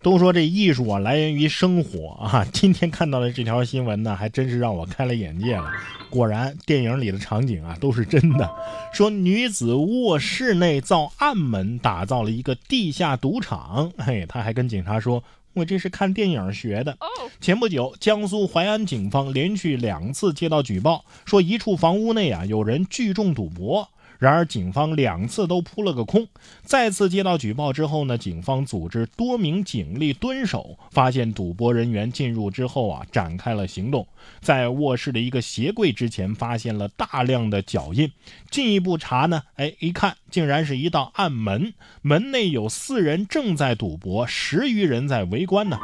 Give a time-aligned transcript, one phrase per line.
[0.00, 5.70] 都说这艺术啊来源于生活啊，今天看到的这条新闻呢，还真是让我开了眼界了。
[6.08, 8.50] 果然，电影里的场景啊都是真的。
[8.92, 13.92] 说女子卧室内造暗门，打造了一个地下赌场。
[13.98, 15.22] 嘿，他还跟警察说
[15.52, 16.96] ：“我这是看电影学的。”
[17.40, 23.90] 前不久，江苏淮安警方连续两次接到举报，说一处房屋内啊有人聚众赌博。
[24.18, 26.26] 然而，警方两次都扑了个空。
[26.62, 34.04] 再次接到举报之后呢，警方组织多名警力蹲守，发现赌博人员进入之后啊，展开了行动。
[34.40, 38.10] 在卧室的一个鞋柜之前，发现了大量的脚印。
[38.50, 45.78] 进一步查呢，哎，一看竟然是一道暗门，门内有四人正在赌博，十余人在围观呢。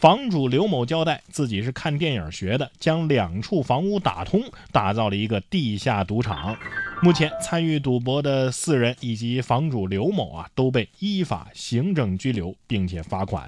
[0.00, 4.42] 房主刘某交代，自己是看电影学的，将两处房屋打通，
[4.72, 6.56] 打造了一个地下赌场。
[7.02, 13.46] 目前参与赌博的四人以及房主刘某啊，都被依法行政拘留，并且罚款。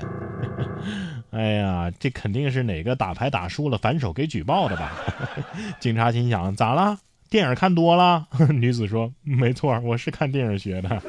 [1.33, 4.93] 哎呀，这肯定是哪个打牌打输了反手给举报的吧？
[5.81, 6.99] 警察心想：咋了？
[7.31, 8.29] 电影看多了？
[8.53, 11.03] 女子说：没错，我是看电影学的。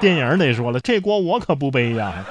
[0.00, 2.24] 电影得说了，这锅我可不背呀。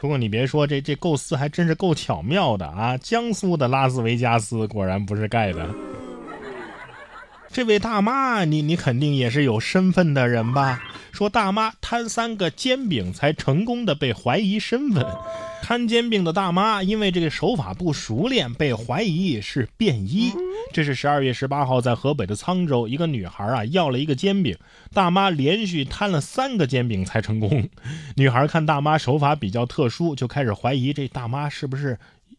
[0.00, 2.96] 不过你别说，这这构思还真是够巧妙的啊！
[2.98, 5.68] 江苏的拉斯维加斯果然不是盖的。
[7.52, 10.82] 这位大妈，你你肯定也是有身份的人吧？
[11.12, 15.04] 说大妈摊三个煎饼才成功的被怀疑身份，
[15.62, 20.32] 摊煎饼的大妈因为这个手法不熟练，被怀疑是便衣。
[20.72, 24.56] 这是十二月十八号在河北的沧州，一个女孩啊要了一个煎饼，
[24.94, 27.68] 大妈连续摊了三个煎饼才成功。
[28.16, 31.98] 女孩看大妈手法比较特殊，就开始怀疑这大妈是不是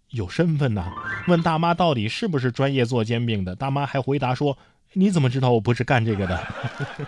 [0.09, 0.91] 有身份呢？
[1.27, 3.55] 问大妈到底是不是专业做煎饼的？
[3.55, 4.57] 大妈还回答说。
[4.93, 6.39] 你怎么知道我不是干这个的？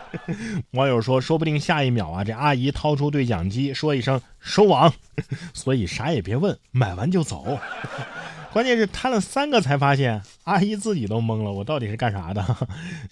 [0.71, 4.93] 网友说，说不定下一秒啊，这阿姨掏出对讲机，说一声收网，
[5.53, 7.59] 所以啥也别问，买完就走。
[8.51, 12.43] 关键是摊了三个才发现，阿姨自己都懵了，我到底是干啥的？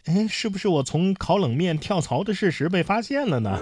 [0.06, 3.60] 哎，是不是我从烤冷面跳槽的事实被发现了呢？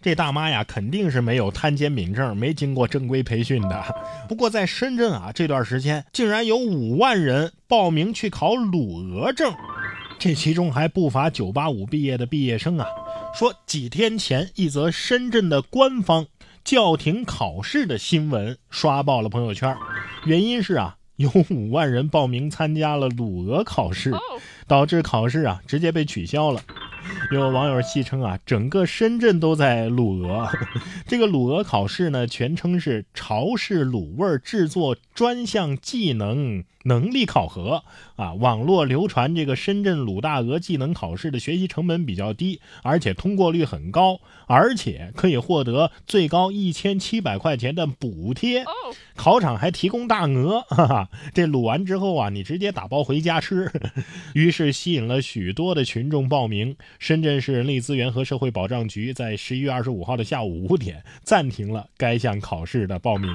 [0.00, 3.84] 这大妈呀，肯定是没有摊煎饼证，没经过正规培训的。
[4.28, 9.52] 不过在深圳啊，这段时间竟然有五万人报名去考卤鹅证，
[10.18, 12.86] 这其中还不乏985毕业的毕业生啊。
[13.34, 16.26] 说几天前，一则深圳的官方
[16.64, 19.76] 叫停考试的新闻刷爆了朋友圈，
[20.24, 24.12] 原因是啊，有五万人报名参加了鲁俄考试，
[24.66, 26.62] 导致考试啊直接被取消了。
[27.30, 30.48] 有网友戏称啊，整个深圳都在卤鹅。
[31.06, 36.62] 这个卤鹅考试呢，全称是潮式卤味制作专项技能。
[36.84, 37.82] 能力考核
[38.16, 48.64] 啊，网络流传这个深圳鲁大鹅技能考试的学习成本比较低，而且通过率很高，而且可以获得最高一千七百块钱的补贴，
[49.16, 53.70] 考场还提供大鹅，哈哈，这卤完之后啊，你直接打包回家吃，
[54.32, 56.74] 于是吸引了许多的群众报名。
[56.98, 63.28] 深圳市人力资源和社会保障局在十一月二十五号的下午五点暂停了该项考试的报名。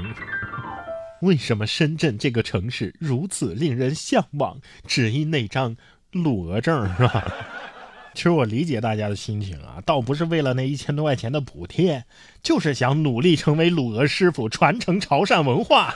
[1.23, 4.57] 为什么深圳这个城市如此令人向往？
[4.85, 5.75] 只因那张
[6.11, 7.25] 鲁鹅证，是吧？
[8.13, 12.03] 其实我理解大家的心情啊，倒不是为了那一千多块钱的补贴，
[12.43, 15.95] 就是想努力成为鲁俄师傅，传承潮汕文化。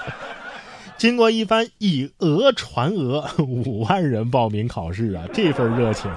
[0.98, 5.26] 经过一番以讹传讹，五万人报名考试啊！
[5.32, 6.10] 这份热情，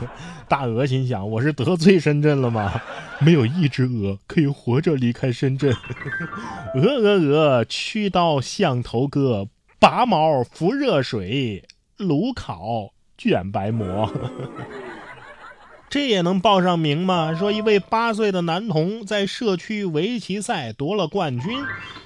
[0.49, 2.81] 大鹅心想：我是得罪深圳了吗？
[3.21, 5.75] 没有一只鹅可以活着离开深圳。
[6.75, 9.49] 鹅鹅鹅，曲刀向头割，
[9.79, 11.65] 拔毛浮热水，
[11.99, 14.11] 炉烤卷白馍。
[15.91, 17.35] 这也能报上名吗？
[17.35, 21.59] 说一位八岁的男童在社区围棋赛夺了冠军。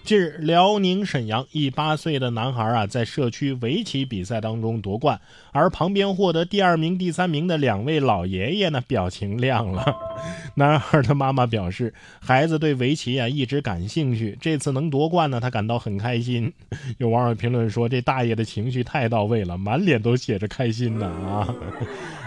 [0.03, 5.21] 近日，辽宁沈阳一八岁的男孩啊，在社区围棋比赛当中夺冠，
[5.53, 9.95] 而旁边获得第二名、第三名的两位老爷爷呢，表情亮了。
[10.57, 16.51] 男孩的妈妈表示，孩子对围棋啊一直感兴趣，这次能夺冠呢，他感到很开心。
[16.97, 21.55] 有网友评论说，这大爷的情绪太到位了，满脸都写着开心呢啊。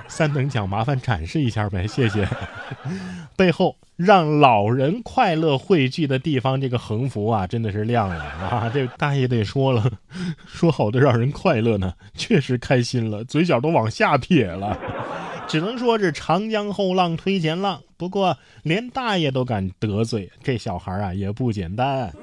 [0.08, 2.28] 三等奖麻烦展示一下呗，谢谢。
[3.36, 8.70] 背后让老人快乐汇聚的地方，这个横幅啊，真的是亮了啊！
[8.74, 9.92] 这大爷得说了，
[10.48, 14.78] 说好的让人快乐呢，确实开心了，嘴角都往下撇了。
[15.48, 22.14] 只能说是长江后浪推前浪，不过连大爷都敢得罪，这小孩啊也不简单。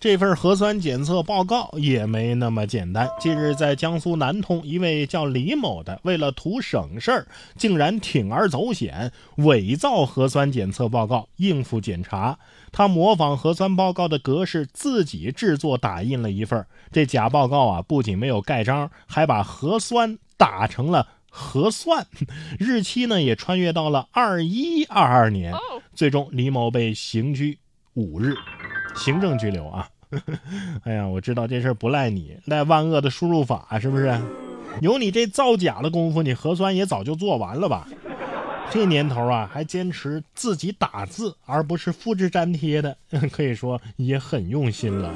[0.00, 3.06] 这份核酸检测报告也没那么简单。
[3.20, 12.38] 近日，在江苏南通，一位叫李某的，为了图省事儿，竟然铤而走险，伪造核酸检测报告应付检查。
[12.72, 16.64] 他模仿核酸报告的格式，自己制作打印了一份。
[16.90, 22.06] 这假报告啊，不仅没有盖章，还把核酸打成了核算，
[22.58, 25.52] 日期呢也穿越到了二一二二年。
[25.94, 27.58] 最终，李某被刑拘
[27.92, 28.34] 五日。
[28.94, 29.88] 行政拘留啊！
[30.84, 34.18] 哎呀，我知道这事儿不赖你，赖万恶的输入法是不是？
[34.80, 37.86] 有你这造假的功夫，你核酸也早就做完了吧？
[38.70, 42.96] 这年头啊，还坚持自己打字而不是复制粘贴的，
[43.32, 45.12] 可以说也很用心了。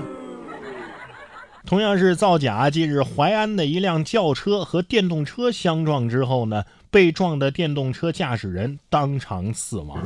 [1.65, 6.65] 同样是造假，近日淮安的一辆轿车和电动车相撞之后呢？
[6.91, 10.00] 被撞的电动车驾驶人当场死亡。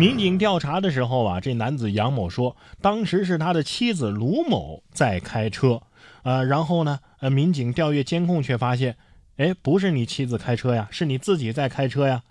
[0.00, 5.82] 民警调查的时候啊，这男子杨某说，当时是他的妻子卢某在开车。
[6.22, 8.96] 呃，然后呢，呃，民警调阅监控却发现，
[9.36, 12.22] 哎，不是你妻子开车呀，是你自己在开车呀。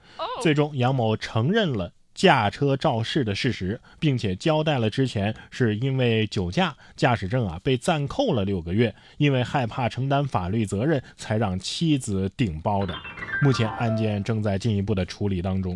[0.42, 1.94] 最终，杨某承认了。
[2.16, 12.94] 驾车肇事的事实，并且交代了之前是因为酒驾，驾驶证啊被暂扣了六个月，因为害怕承担法律责任，才让妻子顶包的。
[13.42, 15.74] 目前案件正在进一步的处理当中。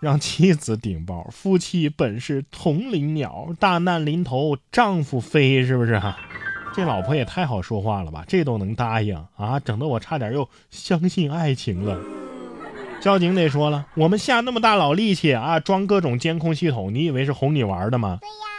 [0.00, 6.18] 让妻子顶包，夫妻本是同林鸟，大难临头丈夫飞，是不是啊？
[6.74, 9.58] 这老婆也太好说话了吧，这都能答应啊？
[9.58, 11.98] 整得我差点又相信爱情了。
[13.00, 18.18] 交警得说了，我们下那么大老力气啊，装各种监控系统，你以为是哄你玩的吗？
[18.20, 18.55] 对呀。